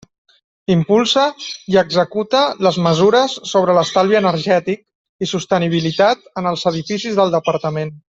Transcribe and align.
Impulsa 0.75 1.25
i 1.73 1.77
executa 1.81 2.39
les 2.67 2.79
mesures 2.87 3.35
sobre 3.51 3.75
l'estalvi 3.79 4.17
energètic 4.23 4.81
i 5.27 5.33
sostenibilitat 5.37 6.25
en 6.43 6.49
els 6.55 6.65
edificis 6.73 7.21
del 7.21 7.37
Departament. 7.39 7.95